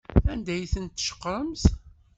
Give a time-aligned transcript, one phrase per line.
[0.31, 1.63] Anda ay ten-tceqremt?